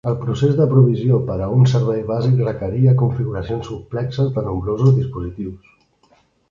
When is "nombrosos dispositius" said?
4.51-5.75